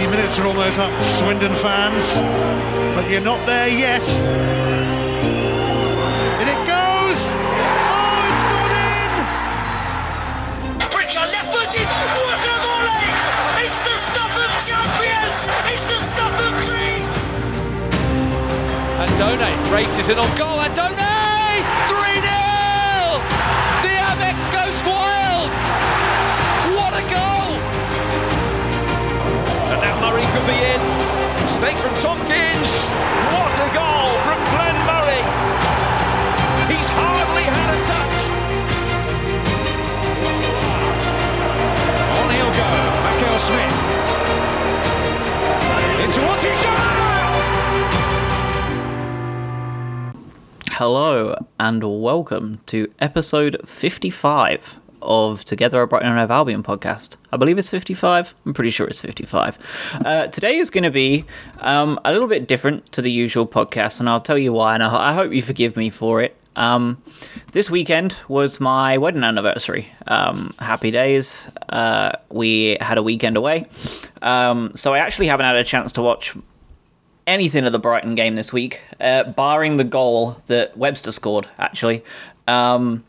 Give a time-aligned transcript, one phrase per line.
[0.00, 2.02] 90 minutes are almost up, Swindon fans,
[2.96, 4.00] but you're not there yet.
[6.40, 7.20] And it goes!
[7.20, 9.12] Oh, it's gone in!
[10.88, 11.84] Pritchard left footed,
[12.16, 13.12] what a volley!
[13.60, 15.44] It's the stuff of champions!
[15.68, 17.28] It's the stuff of dreams!
[19.04, 20.60] Andone races in on goal.
[20.60, 20.99] Andone!
[30.10, 30.80] Murray could be in.
[31.60, 32.72] From Tompkins.
[33.30, 35.22] What a goal from Glenn Murray.
[36.66, 38.16] He's hardly had a touch.
[42.18, 42.70] On he'll go.
[43.38, 43.74] Smith.
[46.02, 46.20] Into.
[50.72, 57.16] Hello and welcome to episode 55 of Together a Brighton and Hove Albion podcast.
[57.32, 58.34] I believe it's 55.
[58.46, 60.00] I'm pretty sure it's 55.
[60.04, 61.24] Uh, today is going to be
[61.58, 64.82] um, a little bit different to the usual podcast, and I'll tell you why, and
[64.82, 66.36] I, I hope you forgive me for it.
[66.56, 67.02] Um,
[67.52, 69.88] this weekend was my wedding anniversary.
[70.06, 71.48] Um, happy days.
[71.68, 73.66] Uh, we had a weekend away.
[74.20, 76.34] Um, so I actually haven't had a chance to watch
[77.26, 82.04] anything of the Brighton game this week, uh, barring the goal that Webster scored, actually.
[82.48, 83.04] Um,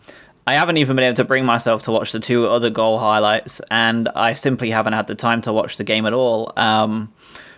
[0.47, 3.61] I haven't even been able to bring myself to watch the two other goal highlights,
[3.69, 6.51] and I simply haven't had the time to watch the game at all.
[6.57, 7.13] Um,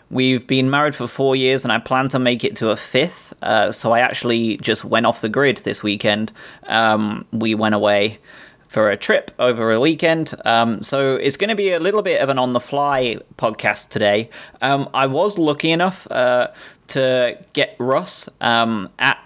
[0.09, 3.33] we've been married for four years, and I plan to make it to a fifth,
[3.41, 6.33] uh, so I actually just went off the grid this weekend.
[6.63, 8.19] Um, we went away
[8.67, 10.33] for a trip over a weekend.
[10.45, 13.89] Um, so it's going to be a little bit of an on the fly podcast
[13.89, 14.31] today.
[14.63, 16.47] Um, I was lucky enough uh,
[16.87, 19.19] to get Russ um, at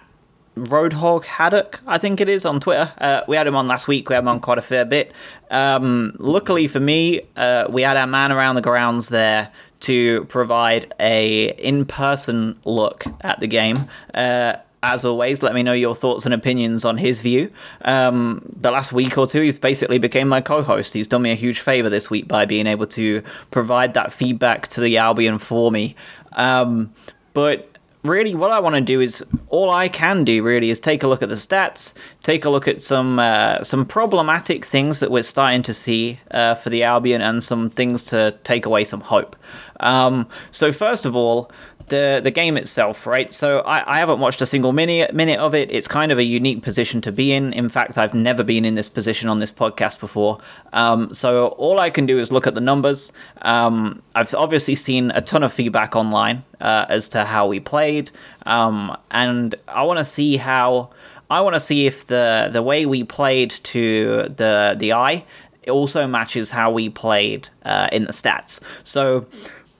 [0.65, 2.91] Roadhog Haddock, I think it is on Twitter.
[2.97, 4.09] Uh, we had him on last week.
[4.09, 5.11] We had him on quite a fair bit.
[5.49, 10.93] Um, luckily for me, uh, we had our man around the grounds there to provide
[10.99, 13.87] a in-person look at the game.
[14.13, 17.51] Uh, as always, let me know your thoughts and opinions on his view.
[17.81, 20.93] Um, the last week or two, he's basically became my co-host.
[20.93, 24.67] He's done me a huge favor this week by being able to provide that feedback
[24.69, 25.95] to the Albion for me.
[26.33, 26.93] Um,
[27.33, 31.03] but really what I want to do is all I can do really is take
[31.03, 31.93] a look at the stats,
[32.23, 36.55] take a look at some uh, some problematic things that we're starting to see uh,
[36.55, 39.35] for the Albion, and some things to take away some hope.
[39.79, 41.51] Um, so first of all,
[41.87, 43.33] the the game itself, right?
[43.33, 45.71] So I, I haven't watched a single minute minute of it.
[45.71, 47.53] It's kind of a unique position to be in.
[47.53, 50.39] In fact, I've never been in this position on this podcast before.
[50.73, 53.11] Um, so all I can do is look at the numbers.
[53.41, 58.11] Um, I've obviously seen a ton of feedback online uh, as to how we played,
[58.45, 60.89] um, and I want to see how.
[61.29, 65.25] I want to see if the the way we played to the the eye
[65.69, 68.61] also matches how we played uh, in the stats.
[68.83, 69.25] So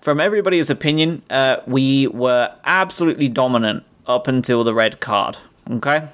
[0.07, 5.37] from everybody's opinion, uh, we were absolutely dominant up until the red card.
[5.69, 6.07] Okay?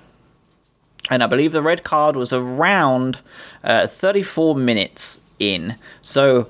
[1.11, 3.19] And I believe the red card was around
[3.63, 5.75] uh, 34 minutes in.
[6.01, 6.49] So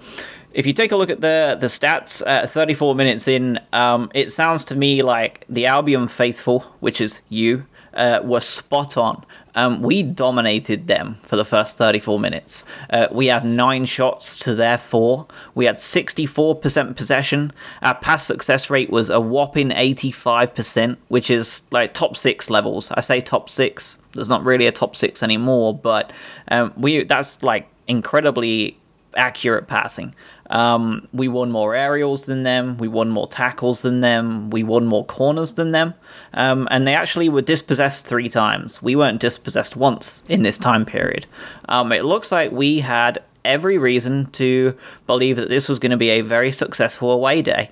[0.53, 4.31] if you take a look at the the stats, uh, 34 minutes in, um, it
[4.31, 9.25] sounds to me like the Albion faithful, which is you, uh, were spot on.
[9.55, 12.65] Um, we dominated them for the first 34 minutes.
[12.89, 15.27] Uh, we had nine shots to their four.
[15.55, 17.51] We had 64% possession.
[17.81, 22.91] Our pass success rate was a whopping 85%, which is like top six levels.
[22.91, 23.99] I say top six.
[24.13, 26.11] There's not really a top six anymore, but
[26.49, 28.77] um, we that's like incredibly
[29.15, 30.15] accurate passing.
[30.49, 32.77] Um, we won more aerials than them.
[32.77, 34.49] We won more tackles than them.
[34.49, 35.93] We won more corners than them.
[36.33, 38.81] Um, and they actually were dispossessed three times.
[38.81, 41.25] We weren't dispossessed once in this time period.
[41.69, 44.75] Um, it looks like we had every reason to
[45.07, 47.69] believe that this was going to be a very successful away day.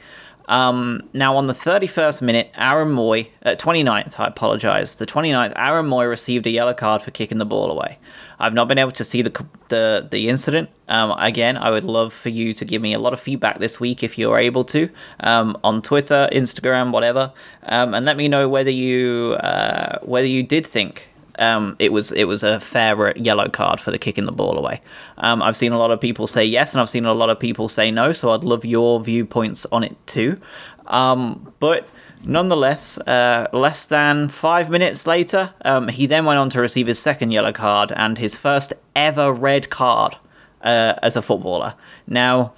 [0.51, 5.85] Um, now, on the 31st minute, Aaron Mooy, uh, 29th, I apologise, the 29th, Aaron
[5.85, 7.97] Mooy received a yellow card for kicking the ball away.
[8.38, 10.70] I've not been able to see the the, the incident.
[10.90, 13.79] Um, again, I would love for you to give me a lot of feedback this
[13.79, 14.90] week if you're able to
[15.22, 17.31] um, on Twitter, Instagram, whatever,
[17.64, 21.10] um, and let me know whether you uh, whether you did think
[21.41, 24.79] um, it was it was a fair yellow card for the kicking the ball away.
[25.17, 27.40] Um, I've seen a lot of people say yes, and I've seen a lot of
[27.40, 28.11] people say no.
[28.11, 30.40] So I'd love your viewpoints on it too.
[30.85, 31.90] Um, but
[32.23, 36.99] nonetheless, uh, less than five minutes later, um, he then went on to receive his
[36.99, 40.17] second yellow card and his first ever red card
[40.61, 41.73] uh, as a footballer.
[42.05, 42.53] Now,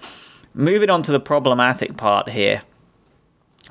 [0.53, 2.63] moving on to the problematic part here.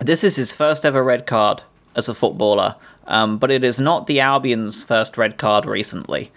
[0.01, 2.77] This is his first ever red card as a footballer,
[3.07, 6.31] um, but it is not the Albion's first red card recently.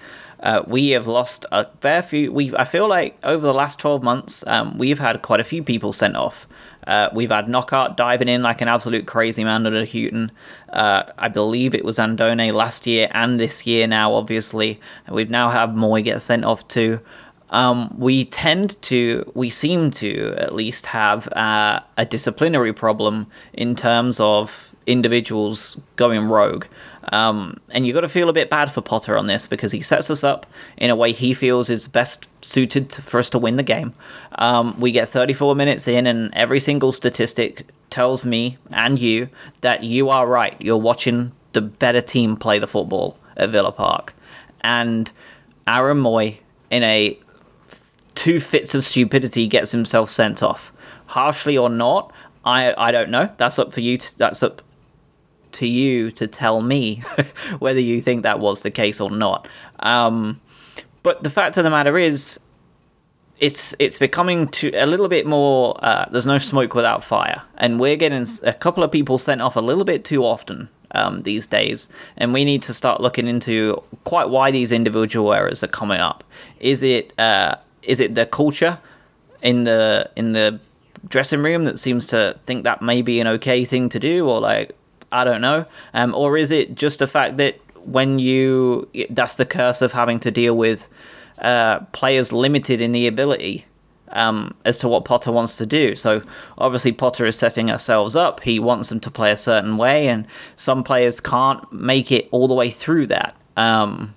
[0.46, 2.32] uh, we have lost a fair few.
[2.32, 5.64] We I feel like over the last twelve months, um, we've had quite a few
[5.64, 6.48] people sent off.
[6.86, 10.32] Uh, we've had Knockaert diving in like an absolute crazy man under Hughton.
[10.72, 14.80] Uh, I believe it was Andone last year and this year now, obviously.
[15.10, 17.00] We've now had Mooy get sent off too.
[17.50, 23.76] Um, we tend to, we seem to at least have uh, a disciplinary problem in
[23.76, 26.66] terms of individuals going rogue.
[27.12, 29.82] Um, and you got to feel a bit bad for Potter on this because he
[29.82, 30.46] sets us up
[30.78, 33.94] in a way he feels is best suited to, for us to win the game.
[34.40, 39.30] Um, we get 34 minutes in, and every single statistic tells me and you
[39.62, 40.56] that you are right.
[40.60, 44.14] You're watching the better team play the football at Villa Park.
[44.62, 45.12] And
[45.68, 46.40] Aaron Mooy,
[46.72, 47.20] in a
[48.16, 50.72] two fits of stupidity, gets himself sent off.
[51.08, 52.12] Harshly or not,
[52.44, 53.30] I I don't know.
[53.38, 53.98] That's up for you.
[53.98, 54.62] To, that's up
[55.56, 56.98] to you to tell me
[57.60, 59.48] whether you think that was the case or not.
[59.80, 60.42] Um,
[61.04, 62.40] but the fact of the matter is,
[63.40, 65.78] it's it's becoming to a little bit more.
[65.84, 69.56] Uh, there's no smoke without fire, and we're getting a couple of people sent off
[69.56, 73.84] a little bit too often um, these days, and we need to start looking into
[74.06, 76.24] quite why these individual errors are coming up.
[76.60, 78.80] Is it uh, is it the culture
[79.42, 80.60] in the in the
[81.08, 84.40] dressing room that seems to think that may be an okay thing to do, or
[84.40, 84.76] like
[85.12, 89.46] I don't know, um, or is it just the fact that when you that's the
[89.46, 90.90] curse of having to deal with
[91.40, 93.66] uh, players limited in the ability
[94.10, 95.96] um, as to what Potter wants to do.
[95.96, 96.22] So
[96.58, 98.42] obviously Potter is setting ourselves up.
[98.42, 100.26] He wants them to play a certain way, and
[100.56, 103.36] some players can't make it all the way through that.
[103.58, 104.16] Um,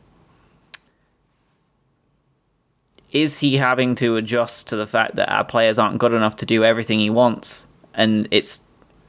[3.10, 6.46] is he having to adjust to the fact that our players aren't good enough to
[6.46, 8.62] do everything he wants, and it's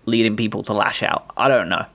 [0.09, 1.31] leading people to lash out?
[1.37, 1.85] I don't know.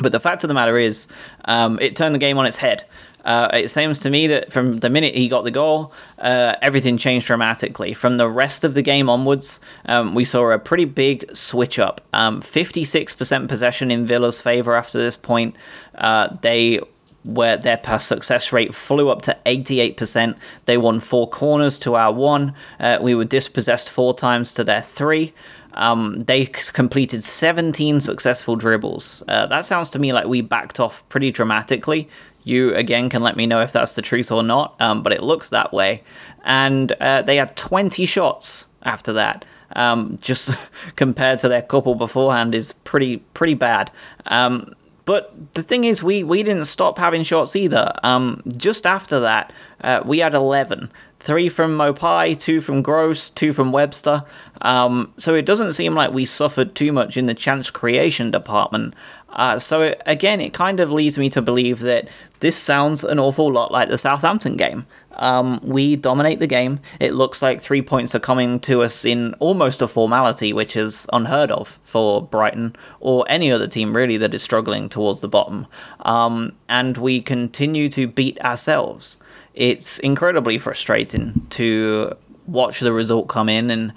[0.00, 1.08] But the fact of the matter is,
[1.44, 2.84] um, it turned the game on its head.
[3.24, 6.96] Uh, it seems to me that from the minute he got the goal, uh, everything
[6.96, 7.92] changed dramatically.
[7.92, 12.00] From the rest of the game onwards, um, we saw a pretty big switch up.
[12.12, 15.56] Um, 56% possession in Villa's favour after this point.
[15.94, 16.80] Uh, they
[17.24, 20.36] where their pass success rate flew up to 88%.
[20.64, 22.54] They won four corners to our one.
[22.80, 25.34] Uh, we were dispossessed four times to their three.
[25.78, 29.22] Um, they completed 17 successful dribbles.
[29.28, 32.08] Uh, that sounds to me like we backed off pretty dramatically.
[32.42, 35.22] You again can let me know if that's the truth or not, um, but it
[35.22, 36.02] looks that way.
[36.44, 39.44] And uh, they had 20 shots after that.
[39.76, 40.58] Um, just
[40.96, 43.90] compared to their couple beforehand is pretty pretty bad.
[44.26, 44.74] Um,
[45.08, 47.94] but the thing is, we, we didn't stop having shots either.
[48.02, 50.90] Um, just after that, uh, we had 11.
[51.28, 54.24] Three from Maupay, two from Gross, two from Webster.
[54.62, 58.94] Um, so it doesn't seem like we suffered too much in the chance creation department.
[59.28, 62.08] Uh, so it, again, it kind of leads me to believe that
[62.40, 64.86] this sounds an awful lot like the Southampton game.
[65.16, 66.80] Um, we dominate the game.
[66.98, 71.06] It looks like three points are coming to us in almost a formality, which is
[71.12, 75.66] unheard of for Brighton or any other team really that is struggling towards the bottom.
[76.06, 79.18] Um, and we continue to beat ourselves.
[79.58, 82.16] It's incredibly frustrating to
[82.46, 83.72] watch the result come in.
[83.72, 83.92] And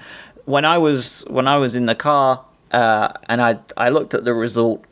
[0.46, 4.26] when I was when I was in the car uh, and I I looked at
[4.26, 4.84] the result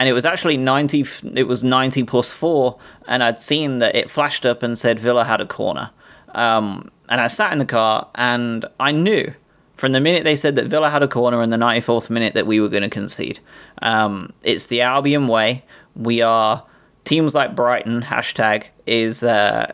[0.00, 1.04] and it was actually 90
[1.34, 5.24] it was 90 plus 4 and i'd seen that it flashed up and said villa
[5.24, 5.90] had a corner.
[6.34, 9.34] Um, and i sat in the car and i knew
[9.76, 12.46] from the minute they said that villa had a corner in the 94th minute that
[12.46, 13.40] we were going to concede.
[13.80, 15.64] Um, it's the albion way.
[15.96, 16.64] We are
[17.04, 19.72] teams like brighton hashtag is uh,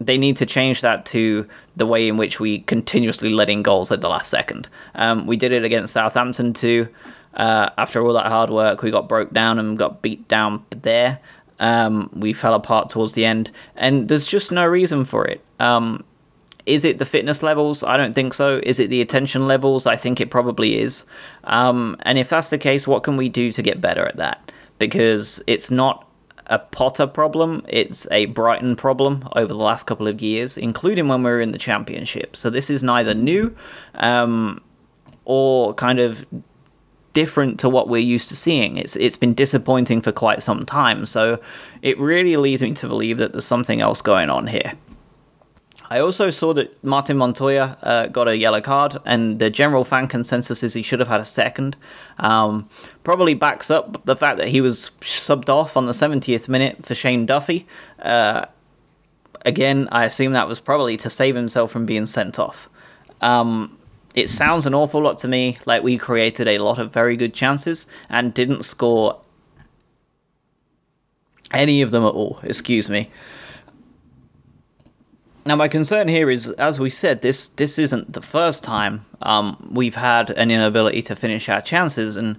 [0.00, 3.92] they need to change that to the way in which we continuously let in goals
[3.92, 4.68] at the last second.
[4.94, 6.88] Um, we did it against Southampton too.
[7.34, 11.18] Uh, after all that hard work, we got broke down and got beat down there.
[11.60, 15.40] Um, we fell apart towards the end, and there's just no reason for it.
[15.60, 16.04] Um,
[16.66, 17.84] is it the fitness levels?
[17.84, 18.60] I don't think so.
[18.62, 19.86] Is it the attention levels?
[19.86, 21.04] I think it probably is.
[21.44, 24.50] Um, and if that's the case, what can we do to get better at that?
[24.78, 26.03] Because it's not
[26.46, 31.22] a Potter problem, it's a Brighton problem over the last couple of years, including when
[31.22, 32.36] we were in the Championship.
[32.36, 33.54] So this is neither new
[33.94, 34.60] um,
[35.24, 36.26] or kind of
[37.14, 38.76] different to what we're used to seeing.
[38.76, 41.40] It's it's been disappointing for quite some time, so
[41.80, 44.72] it really leads me to believe that there's something else going on here.
[45.94, 50.08] I also saw that Martin Montoya uh, got a yellow card, and the general fan
[50.08, 51.76] consensus is he should have had a second.
[52.18, 52.68] Um,
[53.04, 56.96] probably backs up the fact that he was subbed off on the 70th minute for
[56.96, 57.68] Shane Duffy.
[58.00, 58.46] Uh,
[59.44, 62.68] again, I assume that was probably to save himself from being sent off.
[63.20, 63.78] Um,
[64.16, 67.34] it sounds an awful lot to me like we created a lot of very good
[67.34, 69.20] chances and didn't score
[71.52, 72.40] any of them at all.
[72.42, 73.10] Excuse me.
[75.46, 79.68] Now, my concern here is, as we said, this this isn't the first time um,
[79.70, 82.36] we've had an inability to finish our chances, and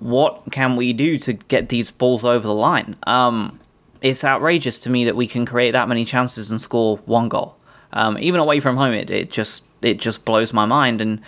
[0.00, 2.96] what can we do to get these balls over the line?
[3.04, 3.58] Um,
[4.02, 7.56] it's outrageous to me that we can create that many chances and score one goal,
[7.94, 8.92] um, even away from home.
[8.92, 11.00] It, it just it just blows my mind.
[11.00, 11.22] And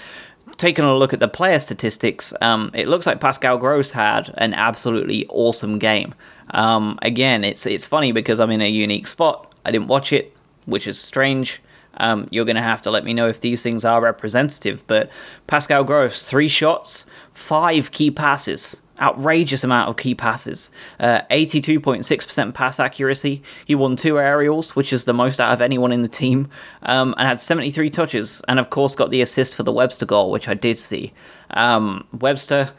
[0.59, 4.53] taking a look at the player statistics, um, it looks like Pascal Gross had an
[4.53, 6.15] absolutely awesome game.
[6.51, 9.55] Um, again, it's it's funny because I'm in a unique spot.
[9.65, 10.34] I didn't watch it
[10.67, 11.61] which is strange.
[11.97, 14.85] Um, you're going to have to let me know if these things are representative.
[14.87, 15.11] But
[15.47, 18.81] Pascal Gross, three shots, five key passes.
[19.01, 20.71] Outrageous amount of key passes.
[21.01, 23.43] Uh, 82.6% pass accuracy.
[23.65, 26.49] He won two aerials, which is the most out of anyone in the team,
[26.83, 28.41] um, and had 73 touches.
[28.47, 31.13] And of course, got the assist for the Webster goal, which I did see.
[31.51, 32.71] Um, Webster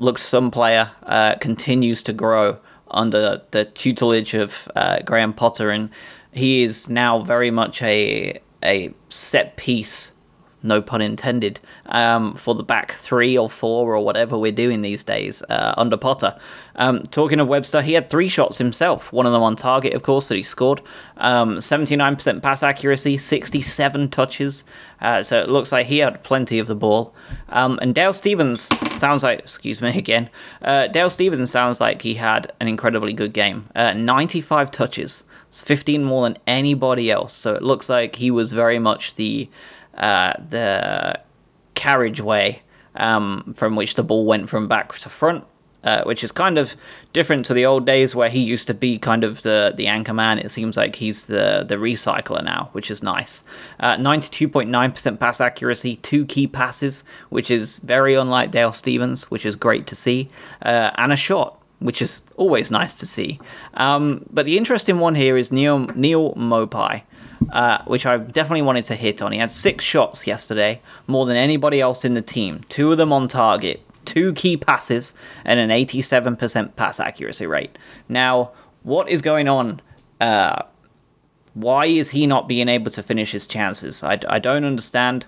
[0.00, 2.58] looks some player, uh, continues to grow
[2.90, 5.90] under the tutelage of uh, Graham Potter and
[6.32, 10.12] he is now very much a a set piece
[10.62, 15.04] no pun intended, um, for the back three or four or whatever we're doing these
[15.04, 16.38] days uh, under Potter.
[16.76, 20.02] Um, talking of Webster, he had three shots himself, one of them on target, of
[20.02, 20.80] course, that he scored.
[21.18, 24.64] Um, 79% pass accuracy, 67 touches,
[25.00, 27.14] uh, so it looks like he had plenty of the ball.
[27.48, 30.30] Um, and Dale Stephens sounds like, excuse me again,
[30.62, 33.68] uh, Dale Stephens sounds like he had an incredibly good game.
[33.74, 38.52] Uh, 95 touches, it's 15 more than anybody else, so it looks like he was
[38.52, 39.50] very much the
[39.96, 41.20] uh, the
[41.74, 42.62] carriageway
[42.96, 45.44] um, from which the ball went from back to front.
[45.84, 46.76] Uh, which is kind of
[47.12, 50.14] different to the old days where he used to be kind of the, the anchor
[50.14, 50.38] man.
[50.38, 53.42] It seems like he's the, the recycler now, which is nice.
[53.80, 59.56] Uh, 92.9% pass accuracy, two key passes, which is very unlike Dale Stephens, which is
[59.56, 60.28] great to see,
[60.64, 63.40] uh, and a shot, which is always nice to see.
[63.74, 67.02] Um, but the interesting one here is Neil, Neal Maupay
[67.50, 69.32] uh, which I definitely wanted to hit on.
[69.32, 72.62] He had six shots yesterday, more than anybody else in the team.
[72.68, 77.76] Two of them on target, two key passes, and an 87% pass accuracy rate.
[78.08, 79.80] Now, what is going on?
[80.20, 80.62] Uh,
[81.54, 84.02] why is he not being able to finish his chances?
[84.02, 85.26] I, I don't understand.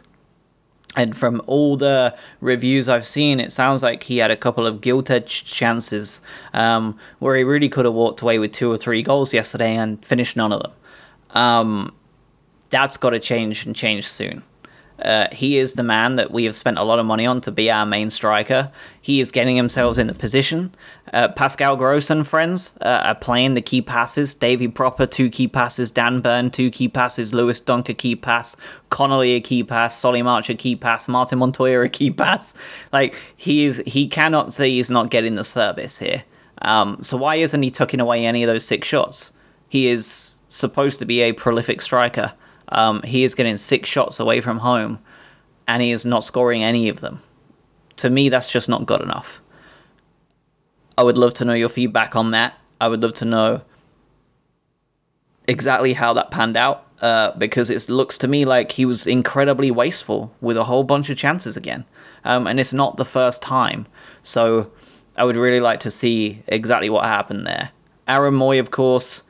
[0.96, 4.80] And from all the reviews I've seen, it sounds like he had a couple of
[4.80, 6.20] gilt edged chances
[6.52, 10.04] um, where he really could have walked away with two or three goals yesterday and
[10.04, 10.72] finished none of them.
[11.30, 11.94] Um,
[12.74, 14.42] that's got to change and change soon.
[15.02, 17.50] Uh, he is the man that we have spent a lot of money on to
[17.50, 18.70] be our main striker.
[19.00, 20.72] He is getting himself in the position.
[21.12, 24.34] Uh, Pascal Gross and friends uh, are playing the key passes.
[24.34, 25.90] Davy Pröpper, two key passes.
[25.90, 27.34] Dan Burn, two key passes.
[27.34, 28.56] Lewis Dunk, a key pass.
[28.90, 29.98] Connolly, a key pass.
[29.98, 31.08] Solly March, a key pass.
[31.08, 32.54] Martin Montoya, a key pass.
[32.92, 36.22] Like, he is, he cannot say he's not getting the service here.
[36.62, 39.32] Um, so why isn't he tucking away any of those six shots?
[39.68, 42.32] He is supposed to be a prolific striker.
[42.74, 44.98] Um, he is getting six shots away from home,
[45.66, 47.20] and he is not scoring any of them.
[47.96, 49.40] To me, that's just not good enough.
[50.96, 52.58] I would love to know your feedback on that.
[52.80, 53.62] I would love to know
[55.46, 59.70] exactly how that panned out uh, because it looks to me like he was incredibly
[59.70, 61.84] wasteful with a whole bunch of chances again.
[62.24, 63.86] Um, and it's not the first time.
[64.22, 64.70] So
[65.16, 67.70] I would really like to see exactly what happened there.
[68.08, 69.22] Aaron Mooy, of course,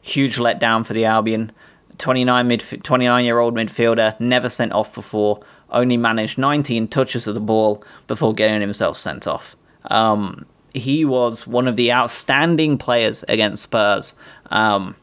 [0.00, 1.52] huge letdown for the Albion.
[2.00, 5.40] 29 mid 29 year old midfielder, never sent off before,
[5.70, 9.56] only managed 19 touches of the ball before getting himself sent off.
[9.84, 14.14] Um, he was one of the outstanding players against Spurs
[14.50, 14.94] um,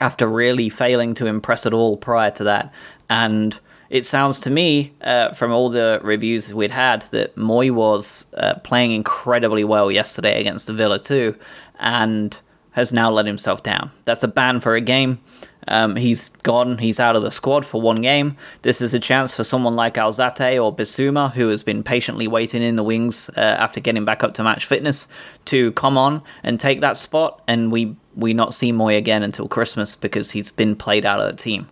[0.00, 2.72] after really failing to impress at all prior to that.
[3.08, 3.58] And
[3.90, 8.54] it sounds to me, uh, from all the reviews we'd had, that Mooy was uh,
[8.64, 11.36] playing incredibly well yesterday against the Villa too,
[11.78, 12.40] and
[12.72, 13.90] has now let himself down.
[14.04, 15.20] That's a ban for a game.
[15.68, 16.78] Um, he's gone.
[16.78, 18.36] He's out of the squad for one game.
[18.62, 22.62] This is a chance for someone like Alzate or Bissouma, who has been patiently waiting
[22.62, 25.08] in the wings uh, after getting back up to match fitness,
[25.46, 27.42] to come on and take that spot.
[27.48, 31.26] And we we not see Mooy again until Christmas because he's been played out of
[31.26, 31.68] the team.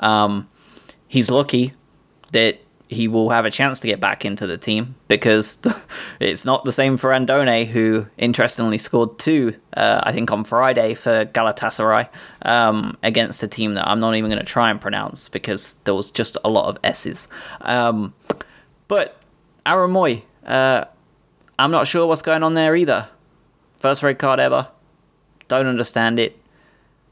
[0.00, 0.48] Um,
[1.06, 1.72] he's lucky
[2.32, 5.58] that he will have a chance to get back into the team because
[6.20, 10.94] it's not the same for Andone, who interestingly scored two, uh, I think, on Friday
[10.94, 12.08] for Galatasaray
[12.42, 15.94] um, against a team that I'm not even going to try and pronounce because there
[15.94, 17.28] was just a lot of S's.
[17.62, 18.14] Um,
[18.86, 19.20] but
[19.66, 20.84] Aaron Mooy, uh,
[21.58, 23.08] I'm not sure what's going on there either.
[23.78, 24.68] First red card ever.
[25.48, 26.38] Don't understand it.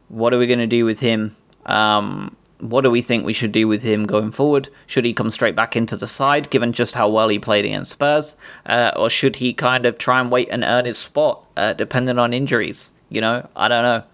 [0.09, 1.35] What are we going to do with him?
[1.65, 4.69] Um, what do we think we should do with him going forward?
[4.87, 7.91] Should he come straight back into the side, given just how well he played against
[7.91, 11.73] Spurs, uh, or should he kind of try and wait and earn his spot, uh,
[11.73, 12.93] depending on injuries?
[13.09, 14.05] You know, I don't know.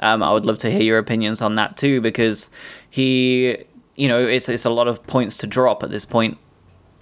[0.00, 2.50] Um, I would love to hear your opinions on that too, because
[2.90, 3.56] he,
[3.94, 6.38] you know, it's it's a lot of points to drop at this point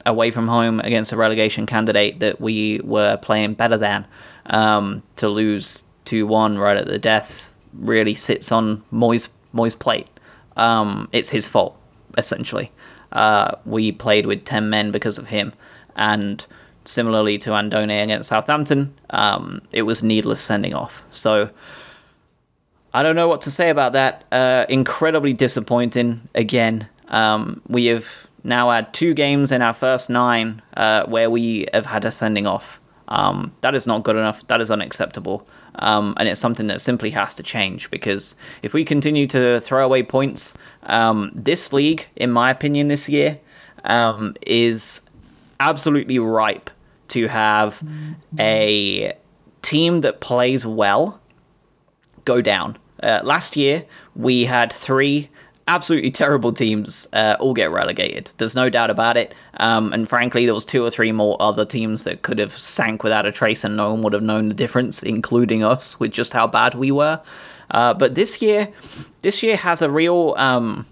[0.05, 4.07] away from home against a relegation candidate that we were playing better than.
[4.47, 10.09] Um, to lose two one right at the death really sits on Mooy's Mooy's plate.
[10.61, 11.75] Um, it's his fault
[12.19, 12.71] essentially.
[13.13, 15.53] Uh, we played with ten men because of him,
[15.97, 16.47] and
[16.85, 21.03] similarly to Andone against Southampton, um, it was needless sending off.
[21.11, 21.51] So
[22.93, 24.25] I don't know what to say about that.
[24.33, 26.89] Uh, incredibly disappointing again.
[27.09, 31.87] Um, we have now had two games in our first nine uh, where we have
[31.87, 32.81] had a sending off.
[33.11, 34.47] Um, that is not good enough.
[34.47, 35.47] That is unacceptable.
[35.77, 39.85] Um, and it's something that simply has to change because if we continue to throw
[39.85, 43.39] away points, um, this league, in my opinion, this year
[43.85, 45.03] um, is
[45.59, 46.71] absolutely ripe
[47.09, 47.83] to have
[48.39, 49.13] a
[49.63, 51.21] team that plays well
[52.25, 52.77] go down.
[53.03, 55.30] Uh, last year, we had three
[55.71, 58.31] absolutely terrible teams uh, all get relegated.
[58.39, 59.35] There's no doubt about it.
[59.59, 63.05] Um, and frankly, there was two or three more other teams that could have sank
[63.05, 66.33] without a trace, and no one would have known the difference, including us, with just
[66.33, 67.23] how bad we were.
[67.71, 68.69] Uh, but this year,
[69.21, 70.35] this year has a real.
[70.37, 70.87] Um,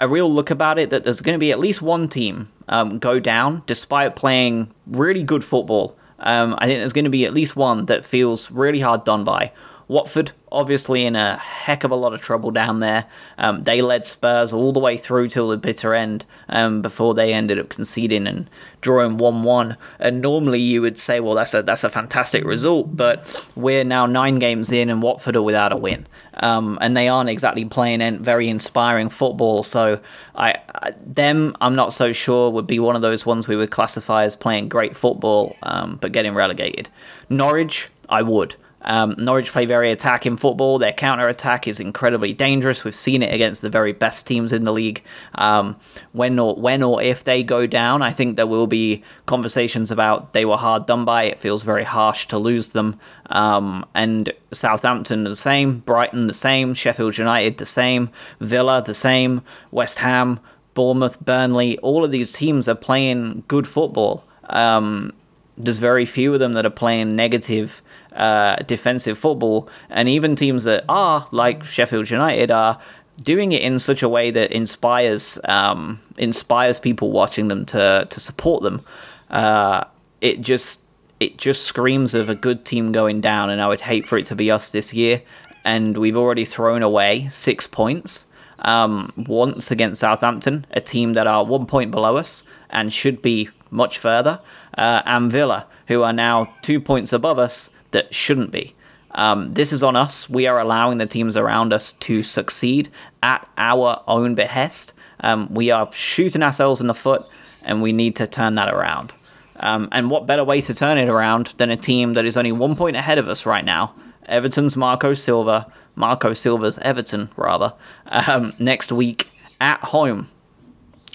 [0.00, 3.00] a real look about it that there's going to be at least one team um,
[3.00, 5.98] go down despite playing really good football.
[6.20, 9.24] Um, I think there's going to be at least one that feels really hard done
[9.24, 9.50] by.
[9.88, 13.06] Watford, obviously, in a heck of a lot of trouble down there.
[13.38, 17.32] Um, they led Spurs all the way through till the bitter end um, before they
[17.32, 18.50] ended up conceding and
[18.82, 19.76] drawing 1 1.
[19.98, 24.04] And normally you would say, well, that's a, that's a fantastic result, but we're now
[24.04, 26.06] nine games in and Watford are without a win.
[26.34, 29.62] Um, and they aren't exactly playing very inspiring football.
[29.62, 30.00] So
[30.34, 33.70] I, I, them, I'm not so sure would be one of those ones we would
[33.70, 36.90] classify as playing great football, um, but getting relegated.
[37.30, 38.54] Norwich, I would.
[38.82, 40.78] Um, Norwich play very attacking football.
[40.78, 42.84] Their counter attack is incredibly dangerous.
[42.84, 45.02] We've seen it against the very best teams in the league.
[45.34, 45.76] Um,
[46.12, 50.32] when or when or if they go down, I think there will be conversations about
[50.32, 51.24] they were hard done by.
[51.24, 52.98] It feels very harsh to lose them.
[53.26, 58.10] Um, and Southampton the same, Brighton the same, Sheffield United the same,
[58.40, 60.40] Villa the same, West Ham,
[60.74, 61.78] Bournemouth, Burnley.
[61.78, 64.24] All of these teams are playing good football.
[64.48, 65.12] Um,
[65.58, 67.82] there's very few of them that are playing negative
[68.18, 72.78] uh, defensive football, and even teams that are like Sheffield United are
[73.22, 78.20] doing it in such a way that inspires um, inspires people watching them to to
[78.20, 78.84] support them.
[79.30, 79.84] Uh,
[80.20, 80.82] it just
[81.20, 84.26] it just screams of a good team going down, and I would hate for it
[84.26, 85.22] to be us this year.
[85.64, 88.26] And we've already thrown away six points
[88.60, 93.50] um, once against Southampton, a team that are one point below us and should be
[93.70, 94.40] much further,
[94.76, 98.74] uh, and Villa, who are now two points above us that shouldn't be.
[99.12, 100.28] Um, this is on us.
[100.28, 102.88] We are allowing the teams around us to succeed
[103.22, 104.92] at our own behest.
[105.20, 107.24] Um, we are shooting ourselves in the foot,
[107.62, 109.14] and we need to turn that around.
[109.60, 112.52] Um, and what better way to turn it around than a team that is only
[112.52, 113.94] one point ahead of us right now?
[114.26, 117.72] Everton's Marco Silva, Marco Silva's Everton, rather,
[118.06, 119.28] um, next week
[119.60, 120.28] at home.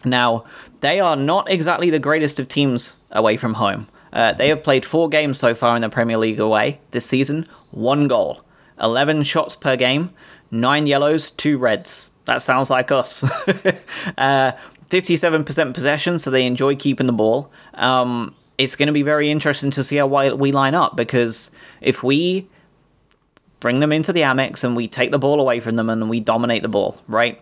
[0.04, 0.44] Now,
[0.82, 3.88] they are not exactly the greatest of teams away from home.
[4.14, 7.48] Uh, they have played four games so far in the Premier League away this season,
[7.72, 8.44] one goal,
[8.80, 10.12] 11 shots per game,
[10.52, 12.12] nine yellows, two reds.
[12.26, 13.24] That sounds like us.
[14.18, 14.52] uh,
[14.90, 17.52] 57% possession, so they enjoy keeping the ball.
[17.74, 21.50] Um, it's going to be very interesting to see how we line up because
[21.82, 22.48] if we
[23.60, 26.20] bring them into the Amex and we take the ball away from them and we
[26.20, 27.42] dominate the ball, right?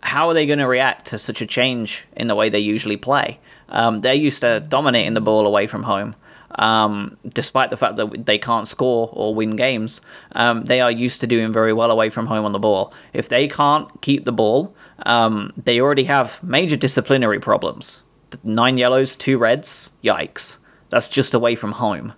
[0.00, 2.96] How are they going to react to such a change in the way they usually
[2.96, 3.38] play?
[3.68, 6.14] Um, they're used to dominating the ball away from home.
[6.56, 10.00] Um, despite the fact that they can't score or win games,
[10.32, 12.94] um, they are used to doing very well away from home on the ball.
[13.12, 14.74] If they can't keep the ball,
[15.04, 18.04] um, they already have major disciplinary problems.
[18.42, 20.58] Nine yellows, two reds, yikes.
[20.90, 22.12] That's just away from home.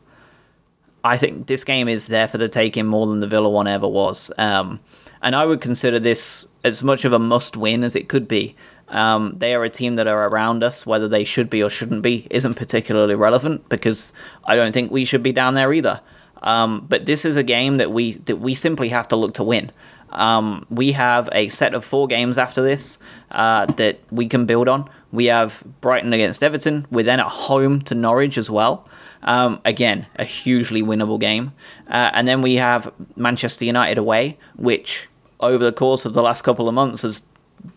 [1.02, 3.88] I think this game is there for the taking more than the Villa one ever
[3.88, 4.30] was.
[4.38, 4.80] Um,
[5.22, 8.56] and I would consider this as much of a must win as it could be.
[8.88, 10.86] Um, they are a team that are around us.
[10.86, 14.12] Whether they should be or shouldn't be isn't particularly relevant because
[14.44, 16.00] I don't think we should be down there either.
[16.42, 19.44] Um, but this is a game that we that we simply have to look to
[19.44, 19.72] win.
[20.10, 22.98] Um, we have a set of four games after this
[23.32, 24.88] uh, that we can build on.
[25.12, 26.86] We have Brighton against Everton.
[26.90, 28.86] We're then at home to Norwich as well.
[29.22, 31.52] Um, again, a hugely winnable game.
[31.88, 35.08] Uh, and then we have Manchester United away, which
[35.40, 37.22] over the course of the last couple of months has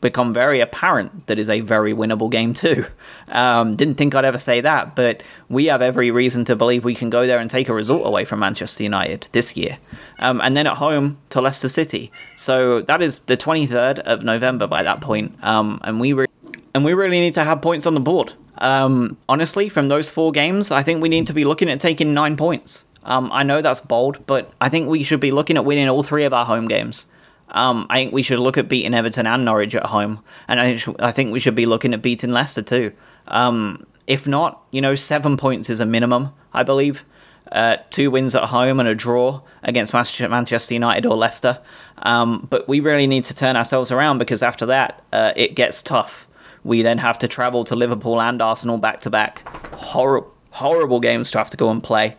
[0.01, 2.85] become very apparent that is a very winnable game too.
[3.29, 6.95] Um, didn't think I'd ever say that, but we have every reason to believe we
[6.95, 9.77] can go there and take a result away from Manchester United this year,
[10.17, 12.11] um, and then at home to Leicester City.
[12.37, 16.27] So that is the 23rd of November by that point, um, and we re-
[16.73, 18.33] and we really need to have points on the board.
[18.59, 22.13] Um, honestly, from those four games, I think we need to be looking at taking
[22.13, 22.85] nine points.
[23.03, 26.03] Um, I know that's bold, but I think we should be looking at winning all
[26.03, 27.07] three of our home games.
[27.51, 30.75] Um, I think we should look at beating Everton and Norwich at home, and I,
[30.75, 32.93] sh- I think we should be looking at beating Leicester too.
[33.27, 37.05] Um, if not, you know, seven points is a minimum, I believe.
[37.51, 41.59] Uh, two wins at home and a draw against Manchester United or Leicester.
[42.03, 45.81] Um, but we really need to turn ourselves around because after that, uh, it gets
[45.81, 46.27] tough.
[46.63, 49.47] We then have to travel to Liverpool and Arsenal back to back.
[49.73, 52.17] Horrible, horrible games to have to go and play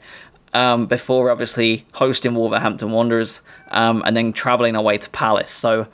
[0.52, 5.50] um, before obviously hosting Wolverhampton Wanderers um, and then travelling away to Palace.
[5.50, 5.86] So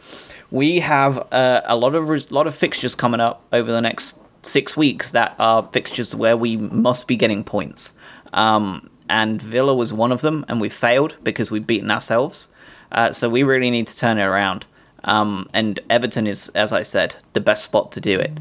[0.51, 4.15] we have uh, a lot of res- lot of fixtures coming up over the next
[4.43, 7.95] six weeks that are fixtures where we must be getting points.
[8.33, 12.49] Um, and Villa was one of them, and we failed because we've beaten ourselves.
[12.91, 14.65] Uh, so we really need to turn it around.
[15.07, 18.33] Um, and Everton is, as I said, the best spot to do it.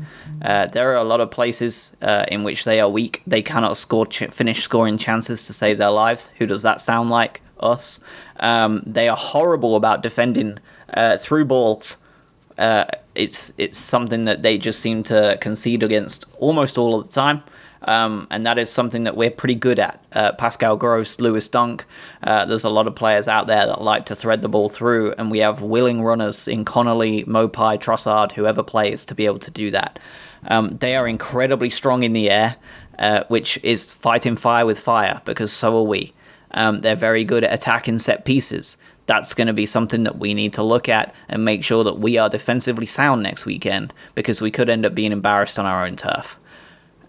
[0.41, 3.21] Uh, there are a lot of places uh, in which they are weak.
[3.25, 6.31] They cannot score, ch- finish scoring chances to save their lives.
[6.37, 7.41] Who does that sound like?
[7.57, 8.01] Us.
[8.41, 10.59] Um, they are horrible about defending
[10.93, 11.95] uh, through balls.
[12.57, 12.83] Uh,
[13.15, 17.43] it's it's something that they just seem to concede against almost all of the time.
[17.85, 20.03] Um, and that is something that we're pretty good at.
[20.11, 21.85] Uh, Pascal Gross, Lewis Dunk,
[22.23, 25.13] uh, there's a lot of players out there that like to thread the ball through,
[25.13, 29.51] and we have willing runners in Connolly, Maupay, Trossard, whoever plays to be able to
[29.51, 29.99] do that.
[30.47, 32.55] Um, they are incredibly strong in the air,
[32.99, 36.13] uh, which is fighting fire with fire because so are we.
[36.51, 38.77] Um, they're very good at attacking set pieces.
[39.07, 41.99] That's going to be something that we need to look at and make sure that
[41.99, 45.85] we are defensively sound next weekend because we could end up being embarrassed on our
[45.85, 46.39] own turf.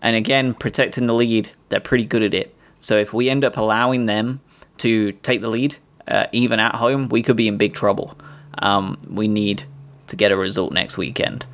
[0.03, 2.55] And again, protecting the lead, they're pretty good at it.
[2.81, 4.41] So if we end up allowing them
[4.79, 5.77] to take the lead,
[6.09, 8.17] uh, even at home, we could be in big trouble.
[8.59, 9.65] Um, we need
[10.09, 11.47] to get a result next weekend.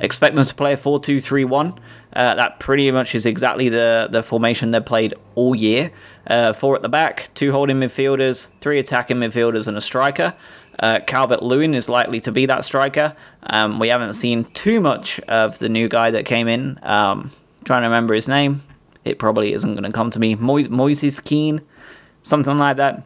[0.00, 1.78] Expect them to play a 4 2 3 1.
[2.12, 5.90] Uh, that pretty much is exactly the, the formation they've played all year.
[6.26, 10.34] Uh, four at the back, two holding midfielders, three attacking midfielders, and a striker.
[10.78, 13.14] Uh, Calvert Lewin is likely to be that striker.
[13.42, 16.78] Um, we haven't seen too much of the new guy that came in.
[16.82, 17.30] Um,
[17.64, 18.62] trying to remember his name.
[19.04, 20.34] It probably isn't going to come to me.
[20.34, 21.62] Mo- Moises Keane,
[22.22, 23.02] something like that.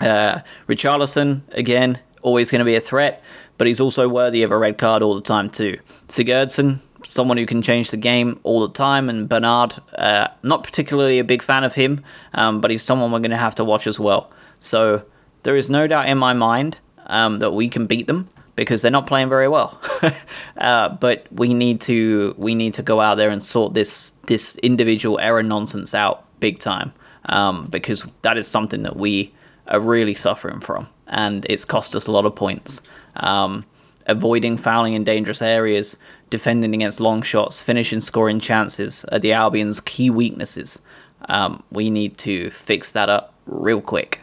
[0.00, 3.22] Uh, Richarlison, again, always going to be a threat,
[3.56, 5.78] but he's also worthy of a red card all the time, too.
[6.06, 11.18] Sigurdsson, someone who can change the game all the time, and Bernard, uh, not particularly
[11.18, 12.02] a big fan of him,
[12.34, 14.30] um, but he's someone we're going to have to watch as well.
[14.60, 15.02] So
[15.42, 18.90] there is no doubt in my mind um, that we can beat them because they're
[18.90, 19.80] not playing very well.
[20.58, 24.56] uh, but we need to we need to go out there and sort this this
[24.58, 26.92] individual error nonsense out big time
[27.26, 29.32] um, because that is something that we
[29.68, 32.82] are really suffering from, and it's cost us a lot of points.
[33.14, 33.64] Um,
[34.06, 35.96] avoiding fouling in dangerous areas,
[36.28, 40.82] defending against long shots, finishing scoring chances are the Albion's key weaknesses.
[41.28, 44.20] Um, we need to fix that up real quick.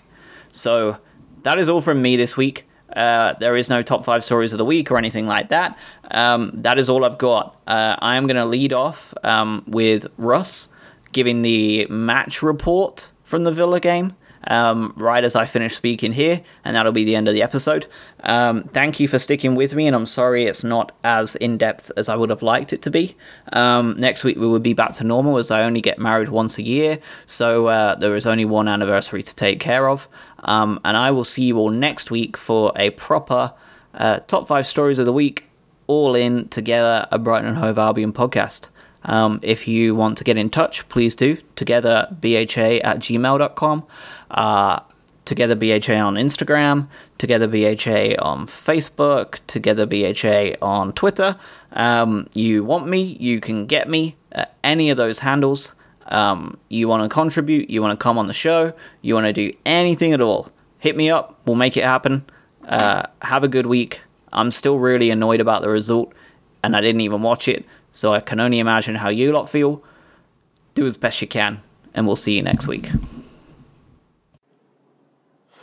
[0.51, 0.97] So
[1.43, 2.65] that is all from me this week.
[2.95, 5.77] Uh, there is no top five stories of the week or anything like that.
[6.11, 7.59] Um, that is all I've got.
[7.67, 10.69] Uh, I am going to lead off um, with Russ
[11.11, 14.15] giving the match report from the Villa game.
[14.47, 17.87] Um, right as I finish speaking here, and that'll be the end of the episode.
[18.23, 21.91] Um, thank you for sticking with me, and I'm sorry it's not as in depth
[21.97, 23.15] as I would have liked it to be.
[23.53, 26.59] Um, next week we will be back to normal as I only get married once
[26.59, 30.07] a year, so uh, there is only one anniversary to take care of.
[30.45, 33.53] Um, and I will see you all next week for a proper
[33.93, 35.45] uh, top five stories of the week,
[35.87, 38.69] all in together, a Brighton and Hove Albion podcast.
[39.03, 41.37] Um, if you want to get in touch, please do.
[41.55, 43.83] Together, BHA at gmail.com.
[44.31, 44.79] Uh,
[45.25, 51.35] Together BHA on Instagram, Together BHA on Facebook, Together BHA on Twitter.
[51.71, 55.73] Um, you want me, you can get me at any of those handles.
[56.07, 59.33] Um, you want to contribute, you want to come on the show, you want to
[59.33, 62.25] do anything at all, hit me up, we'll make it happen.
[62.67, 64.01] Uh, have a good week.
[64.31, 66.13] I'm still really annoyed about the result,
[66.63, 69.83] and I didn't even watch it, so I can only imagine how you lot feel.
[70.73, 71.61] Do as best you can,
[71.93, 72.91] and we'll see you next week.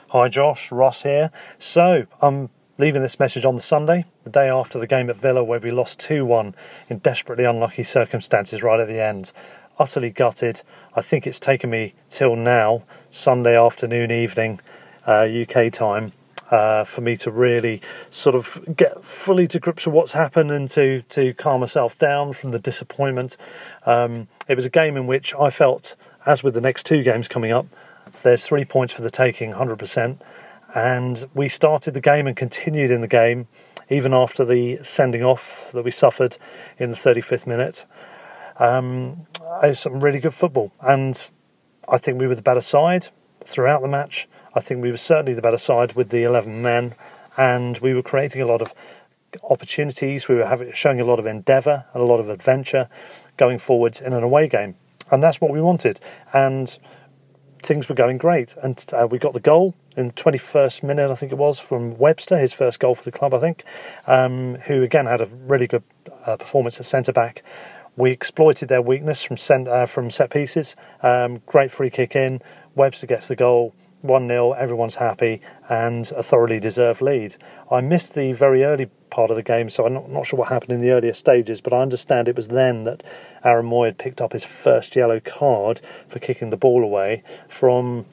[0.09, 1.31] Hi Josh, Ross here.
[1.59, 5.43] So, I'm leaving this message on the Sunday, the day after the game at Villa
[5.45, 6.55] where we lost 2 1
[6.89, 9.33] in desperately unlucky circumstances right at the end.
[9.83, 10.63] Utterly gutted.
[10.95, 14.61] I think it's taken me till now, Sunday afternoon, evening,
[15.09, 16.13] uh, UK time,
[16.53, 20.71] uh, for me to really sort of get fully to grips with what's happened and
[20.71, 23.37] to, to calm myself down from the disappointment.
[23.85, 27.27] Um, it was a game in which I felt, as with the next two games
[27.27, 27.67] coming up,
[28.23, 30.17] there's three points for the taking, 100%.
[30.77, 33.49] And we started the game and continued in the game,
[33.91, 36.39] even after the sending off that we suffered
[36.79, 37.85] in the 35th minute.
[38.59, 39.27] Um,
[39.75, 41.31] some really good football, and
[41.89, 43.09] I think we were the better side
[43.41, 44.29] throughout the match.
[44.55, 46.95] I think we were certainly the better side with the 11 men,
[47.37, 48.75] and we were creating a lot of
[49.43, 50.29] opportunities.
[50.29, 52.89] We were having, showing a lot of endeavour and a lot of adventure
[53.37, 54.77] going forward in an away game,
[55.11, 56.01] and that's what we wanted.
[56.33, 56.77] And
[57.63, 61.15] things were going great, and uh, we got the goal in the 21st minute, I
[61.15, 63.65] think it was, from Webster, his first goal for the club, I think,
[64.07, 65.83] um, who again had a really good
[66.25, 67.43] uh, performance at centre back.
[67.97, 69.37] We exploited their weakness from
[69.69, 70.77] uh, from set pieces.
[71.03, 72.41] Um, great free kick in.
[72.75, 73.75] Webster gets the goal.
[74.03, 77.37] 1 0, everyone's happy, and a thoroughly deserved lead.
[77.71, 80.49] I missed the very early part of the game, so I'm not, not sure what
[80.49, 83.05] happened in the earlier stages, but I understand it was then that
[83.45, 88.07] Aaron Mooy had picked up his first yellow card for kicking the ball away from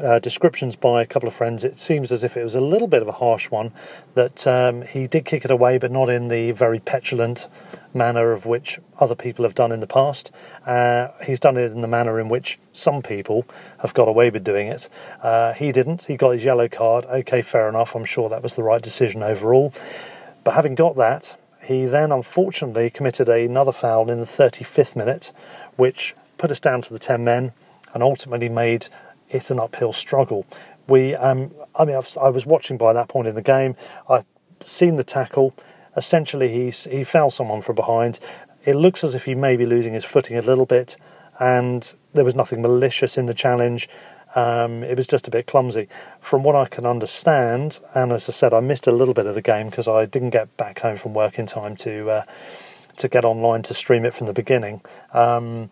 [0.00, 2.88] uh, descriptions by a couple of friends, it seems as if it was a little
[2.88, 3.72] bit of a harsh one.
[4.14, 7.48] That um, he did kick it away, but not in the very petulant
[7.96, 10.30] manner of which other people have done in the past.
[10.64, 13.44] Uh, he's done it in the manner in which some people
[13.78, 14.88] have got away with doing it.
[15.22, 16.04] Uh, he didn't.
[16.04, 17.04] He got his yellow card.
[17.06, 17.96] Okay, fair enough.
[17.96, 19.72] I'm sure that was the right decision overall.
[20.44, 25.32] But having got that, he then unfortunately committed another foul in the 35th minute,
[25.74, 27.52] which put us down to the 10 men
[27.92, 28.86] and ultimately made
[29.30, 30.46] it an uphill struggle.
[30.88, 33.74] We, um, I mean, I've, i was watching by that point in the game.
[34.08, 34.24] I've
[34.60, 35.54] seen the tackle.
[35.96, 38.20] Essentially, he's he fouled someone from behind.
[38.64, 40.96] It looks as if he may be losing his footing a little bit,
[41.38, 43.88] and there was nothing malicious in the challenge.
[44.34, 45.88] Um, it was just a bit clumsy.
[46.20, 49.34] From what I can understand, and as I said, I missed a little bit of
[49.34, 52.22] the game because I didn't get back home from work in time to uh,
[52.98, 54.82] to get online to stream it from the beginning.
[55.12, 55.70] Um,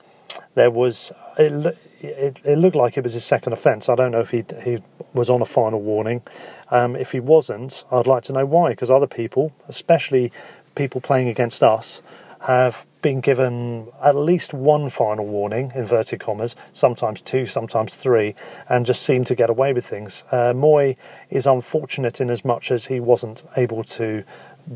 [0.54, 3.88] there was it, it, it, looked like it was his second offence.
[3.88, 4.78] I don't know if he he
[5.12, 6.22] was on a final warning.
[6.70, 8.70] Um, if he wasn't, I'd like to know why.
[8.70, 10.32] Because other people, especially
[10.74, 12.02] people playing against us,
[12.40, 18.34] have been given at least one final warning, inverted commas, sometimes two, sometimes three,
[18.68, 20.24] and just seem to get away with things.
[20.30, 20.96] Uh, Mooy
[21.30, 24.24] is unfortunate in as much as he wasn't able to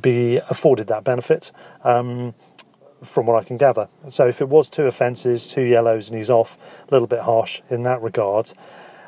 [0.00, 1.52] be afforded that benefit.
[1.84, 2.34] Um,
[3.02, 3.88] from what I can gather.
[4.08, 6.58] So if it was two offences, two yellows, and he's off,
[6.88, 8.52] a little bit harsh in that regard.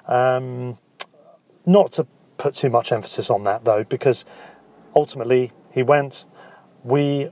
[0.06, 0.78] Um,
[1.66, 4.24] not to put too much emphasis on that though, because
[4.94, 6.24] ultimately he went.
[6.84, 7.30] We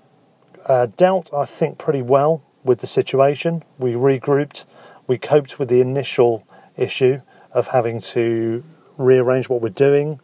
[0.66, 3.64] uh, dealt, I think, pretty well with the situation.
[3.78, 4.64] We regrouped.
[5.06, 7.20] We coped with the initial issue
[7.52, 8.62] of having to
[8.98, 10.20] rearrange what we're doing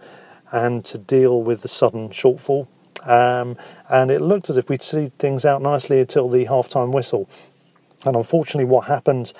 [0.52, 2.68] and to deal with the sudden shortfall
[3.02, 3.56] um,
[3.88, 7.28] and it looked as if we'd see things out nicely until the half-time whistle.
[8.04, 9.32] And unfortunately, what happened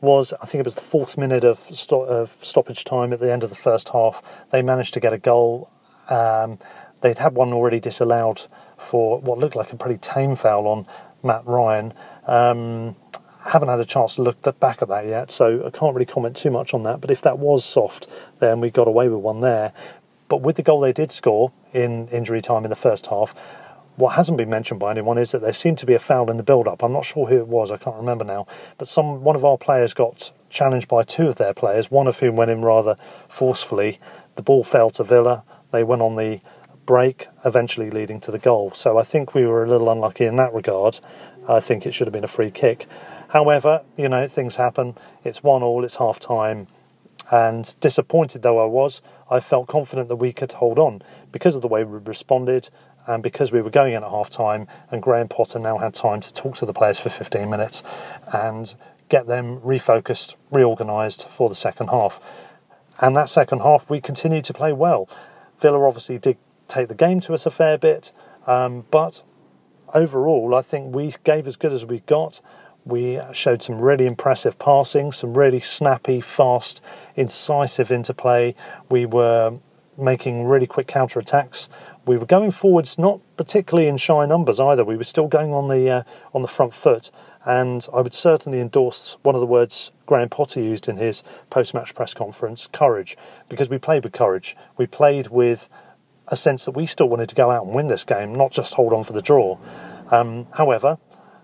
[0.00, 3.44] was I think it was the fourth minute of, of stoppage time at the end
[3.44, 4.22] of the first half.
[4.50, 5.70] They managed to get a goal.
[6.08, 6.58] Um,
[7.00, 8.42] they'd had one already disallowed
[8.76, 10.86] for what looked like a pretty tame foul on
[11.22, 11.94] Matt Ryan.
[12.26, 12.96] Um,
[13.44, 16.36] haven't had a chance to look back at that yet, so I can't really comment
[16.36, 17.00] too much on that.
[17.00, 19.72] But if that was soft, then we got away with one there.
[20.32, 23.34] But with the goal they did score in injury time in the first half,
[23.96, 26.38] what hasn't been mentioned by anyone is that there seemed to be a foul in
[26.38, 26.82] the build-up.
[26.82, 27.70] I'm not sure who it was.
[27.70, 28.46] I can't remember now.
[28.78, 31.90] But some one of our players got challenged by two of their players.
[31.90, 32.96] One of whom went in rather
[33.28, 34.00] forcefully.
[34.36, 35.42] The ball fell to Villa.
[35.70, 36.40] They went on the
[36.86, 38.70] break, eventually leading to the goal.
[38.70, 40.98] So I think we were a little unlucky in that regard.
[41.46, 42.86] I think it should have been a free kick.
[43.28, 44.96] However, you know things happen.
[45.24, 45.84] It's one all.
[45.84, 46.68] It's half time.
[47.30, 49.00] And disappointed though I was,
[49.32, 51.00] I felt confident that we could hold on
[51.32, 52.68] because of the way we responded
[53.06, 56.20] and because we were going in at half time and Graham Potter now had time
[56.20, 57.82] to talk to the players for 15 minutes
[58.30, 58.74] and
[59.08, 62.20] get them refocused, reorganised for the second half.
[63.00, 65.08] And that second half, we continued to play well.
[65.58, 66.36] Villa obviously did
[66.68, 68.12] take the game to us a fair bit,
[68.46, 69.22] um, but
[69.94, 72.42] overall, I think we gave as good as we got.
[72.84, 76.80] We showed some really impressive passing, some really snappy, fast,
[77.14, 78.54] incisive interplay.
[78.90, 79.58] We were
[79.96, 81.68] making really quick counter attacks.
[82.06, 84.84] We were going forwards, not particularly in shy numbers either.
[84.84, 86.02] We were still going on the uh,
[86.34, 87.10] on the front foot,
[87.44, 91.94] and I would certainly endorse one of the words Graham Potter used in his post-match
[91.94, 93.16] press conference: courage,
[93.48, 94.56] because we played with courage.
[94.76, 95.68] We played with
[96.28, 98.74] a sense that we still wanted to go out and win this game, not just
[98.74, 99.58] hold on for the draw.
[100.10, 100.98] Um, however,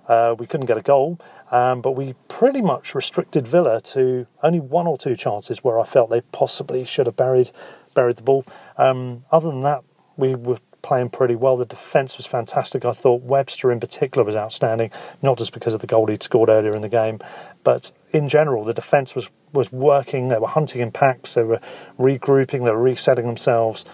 [0.08, 4.60] uh, we couldn't get a goal, um, but we pretty much restricted Villa to only
[4.60, 7.50] one or two chances where I felt they possibly should have buried
[7.94, 8.44] buried the ball.
[8.76, 9.82] Um, other than that,
[10.16, 11.56] we were playing pretty well.
[11.56, 12.84] The defence was fantastic.
[12.84, 14.90] I thought Webster in particular was outstanding,
[15.22, 17.18] not just because of the goal he'd scored earlier in the game,
[17.64, 20.28] but in general, the defence was, was working.
[20.28, 21.60] They were hunting in packs, they were
[21.98, 23.84] regrouping, they were resetting themselves.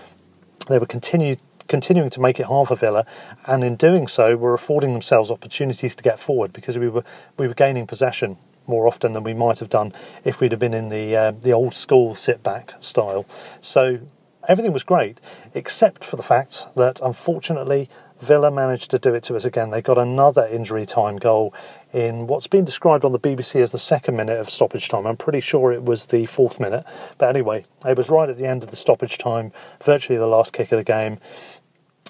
[0.69, 3.07] They were continued continuing to make it half a Villa,
[3.47, 7.05] and in doing so, were affording themselves opportunities to get forward because we were
[7.37, 9.93] we were gaining possession more often than we might have done
[10.25, 13.27] if we'd have been in the uh, the old school sit back style.
[13.61, 14.01] So
[14.49, 15.21] everything was great,
[15.55, 17.89] except for the fact that unfortunately
[18.21, 19.71] Villa managed to do it to us again.
[19.71, 21.53] They got another injury time goal
[21.93, 25.07] in what's been described on the BBC as the second minute of stoppage time.
[25.07, 26.85] I'm pretty sure it was the fourth minute,
[27.19, 30.53] but anyway, it was right at the end of the stoppage time, virtually the last
[30.53, 31.19] kick of the game.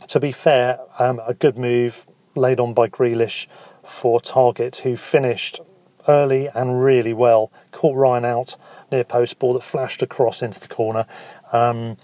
[0.08, 3.46] To be fair, um, a good move laid on by Grealish
[3.82, 5.60] for Targett, who finished
[6.06, 7.50] early and really well.
[7.72, 8.56] Caught Ryan out
[8.92, 11.06] near post ball that flashed across into the corner.
[11.52, 11.96] Um,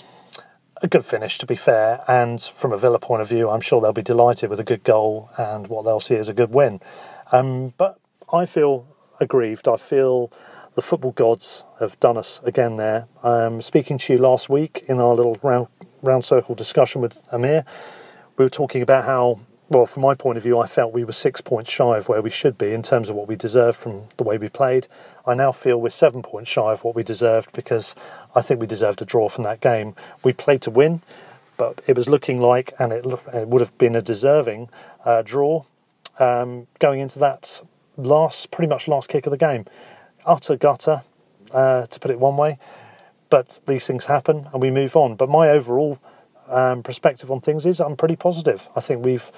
[0.83, 3.81] a good finish, to be fair, and from a Villa point of view, I'm sure
[3.81, 6.81] they'll be delighted with a good goal and what they'll see as a good win.
[7.33, 7.99] Um, but
[8.33, 8.87] I feel
[9.21, 9.69] aggrieved.
[9.69, 10.33] I feel
[10.75, 13.09] the football gods have done us again there.
[13.23, 15.69] Um, speaking to you last week in our little round,
[16.03, 17.65] round circle discussion with Amir,
[18.37, 21.13] we were talking about how well, from my point of view, I felt we were
[21.13, 24.09] six points shy of where we should be in terms of what we deserved from
[24.17, 24.89] the way we played.
[25.25, 27.95] I now feel we're seven points shy of what we deserved because
[28.35, 29.95] I think we deserved a draw from that game.
[30.25, 31.03] We played to win,
[31.57, 34.71] but it was looking like, and it, it would have been a deserving
[35.05, 35.63] uh, draw
[36.19, 37.63] um, going into that
[37.97, 39.67] last, pretty much last kick of the game.
[40.27, 41.03] Utter gutter,
[41.53, 42.59] uh, to put it one way.
[43.31, 45.15] But these things happen and we move on.
[45.15, 45.99] But my overall
[46.49, 48.69] um, perspective on things is I'm pretty positive.
[48.77, 49.31] I think we've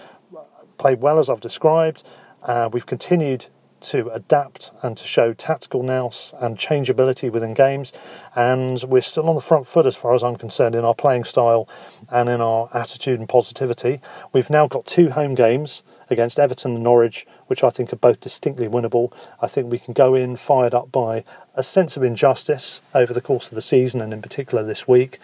[0.79, 2.03] played well as I've described.
[2.43, 3.47] Uh, we've continued
[3.83, 7.93] to adapt and to show tactical nous and changeability within games,
[8.35, 11.25] and we're still on the front foot as far as I'm concerned in our playing
[11.25, 11.69] style
[12.11, 14.01] and in our attitude and positivity.
[14.33, 18.21] We've now got two home games against Everton and Norwich, which I think are both
[18.21, 19.13] distinctly winnable.
[19.41, 21.25] I think we can go in fired up by
[21.55, 25.19] a sense of injustice over the course of the season and in particular this week.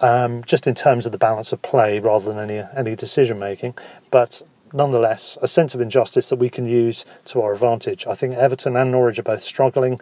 [0.00, 3.74] Um, just in terms of the balance of play rather than any any decision making,
[4.10, 8.06] but nonetheless a sense of injustice that we can use to our advantage.
[8.06, 10.00] I think Everton and Norwich are both struggling.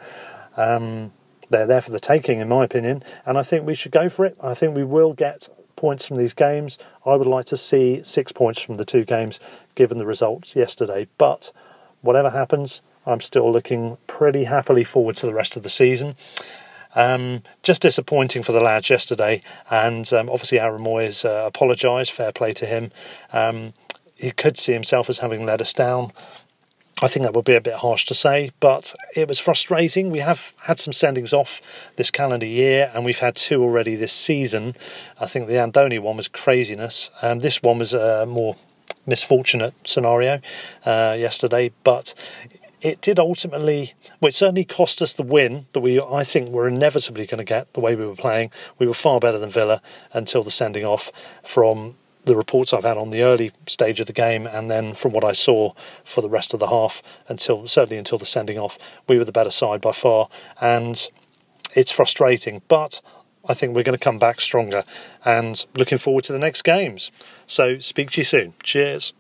[0.57, 1.13] Um,
[1.51, 4.25] they're there for the taking, in my opinion, and I think we should go for
[4.25, 4.37] it.
[4.43, 6.79] I think we will get points from these games.
[7.05, 9.41] I would like to see six points from the two games,
[9.75, 11.07] given the results yesterday.
[11.19, 11.53] But
[12.01, 16.15] whatever happens, I'm still looking pretty happily forward to the rest of the season.
[16.95, 22.13] Um, just disappointing for the lads yesterday, and um, obviously Aaron Mooy's uh, apologised.
[22.13, 22.93] Fair play to him.
[23.33, 23.73] Um,
[24.15, 26.13] he could see himself as having let us down.
[27.03, 30.11] I think that would be a bit harsh to say, but it was frustrating.
[30.11, 31.61] We have had some sendings off
[31.97, 34.77] this calendar year, and we've had two already this season.
[35.19, 38.57] I think the Andone one was craziness, and this one was a more
[39.05, 40.41] misfortunate scenario
[40.87, 41.73] uh, yesterday.
[41.83, 42.15] But
[42.83, 46.67] it did ultimately, well, it certainly cost us the win that we, I think, were
[46.67, 48.51] inevitably going to get the way we were playing.
[48.79, 49.81] We were far better than Villa
[50.13, 51.13] until the sending off
[51.45, 55.13] from the reports I've had on the early stage of the game, and then from
[55.13, 55.73] what I saw
[56.05, 59.33] for the rest of the half, until certainly until the sending off, we were the
[59.33, 60.29] better side by far,
[60.61, 61.09] and
[61.75, 62.63] it's frustrating.
[62.67, 63.01] But
[63.49, 64.85] I think we're going to come back stronger,
[65.25, 67.13] and looking forward to the next games.
[67.47, 68.55] So speak to you soon.
[68.63, 69.15] Cheers.